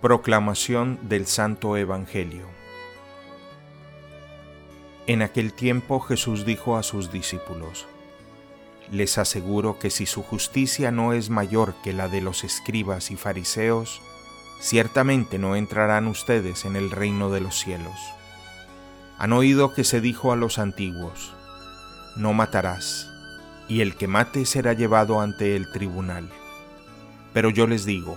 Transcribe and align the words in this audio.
Proclamación 0.00 0.96
del 1.08 1.26
Santo 1.26 1.76
Evangelio 1.76 2.46
En 5.08 5.22
aquel 5.22 5.52
tiempo 5.52 5.98
Jesús 5.98 6.46
dijo 6.46 6.76
a 6.76 6.84
sus 6.84 7.10
discípulos, 7.10 7.88
Les 8.92 9.18
aseguro 9.18 9.80
que 9.80 9.90
si 9.90 10.06
su 10.06 10.22
justicia 10.22 10.92
no 10.92 11.14
es 11.14 11.30
mayor 11.30 11.74
que 11.82 11.92
la 11.92 12.06
de 12.06 12.20
los 12.20 12.44
escribas 12.44 13.10
y 13.10 13.16
fariseos, 13.16 14.00
ciertamente 14.60 15.36
no 15.36 15.56
entrarán 15.56 16.06
ustedes 16.06 16.64
en 16.64 16.76
el 16.76 16.92
reino 16.92 17.30
de 17.30 17.40
los 17.40 17.58
cielos. 17.58 17.98
Han 19.18 19.32
oído 19.32 19.74
que 19.74 19.82
se 19.82 20.00
dijo 20.00 20.30
a 20.30 20.36
los 20.36 20.60
antiguos, 20.60 21.34
No 22.16 22.34
matarás, 22.34 23.10
y 23.66 23.80
el 23.80 23.96
que 23.96 24.06
mate 24.06 24.46
será 24.46 24.74
llevado 24.74 25.20
ante 25.20 25.56
el 25.56 25.72
tribunal. 25.72 26.30
Pero 27.32 27.50
yo 27.50 27.66
les 27.66 27.84
digo, 27.84 28.16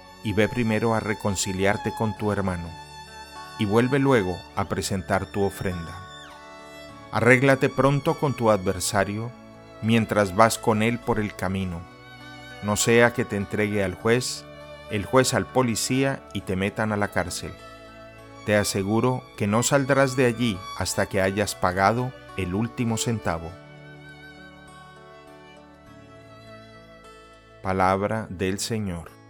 y 0.23 0.33
ve 0.33 0.47
primero 0.47 0.93
a 0.93 0.99
reconciliarte 0.99 1.93
con 1.97 2.17
tu 2.17 2.31
hermano, 2.31 2.69
y 3.59 3.65
vuelve 3.65 3.99
luego 3.99 4.37
a 4.55 4.65
presentar 4.65 5.25
tu 5.25 5.43
ofrenda. 5.43 5.97
Arréglate 7.11 7.69
pronto 7.69 8.17
con 8.19 8.33
tu 8.33 8.49
adversario 8.49 9.31
mientras 9.81 10.35
vas 10.35 10.57
con 10.57 10.83
él 10.83 10.99
por 10.99 11.19
el 11.19 11.35
camino, 11.35 11.81
no 12.63 12.75
sea 12.75 13.11
que 13.13 13.25
te 13.25 13.37
entregue 13.37 13.83
al 13.83 13.95
juez, 13.95 14.45
el 14.91 15.05
juez 15.05 15.33
al 15.33 15.47
policía 15.47 16.21
y 16.33 16.41
te 16.41 16.55
metan 16.55 16.91
a 16.91 16.97
la 16.97 17.07
cárcel. 17.07 17.51
Te 18.45 18.55
aseguro 18.55 19.23
que 19.37 19.47
no 19.47 19.63
saldrás 19.63 20.15
de 20.15 20.25
allí 20.25 20.59
hasta 20.77 21.07
que 21.07 21.21
hayas 21.21 21.55
pagado 21.55 22.11
el 22.37 22.53
último 22.53 22.97
centavo. 22.97 23.51
Palabra 27.63 28.27
del 28.29 28.59
Señor. 28.59 29.20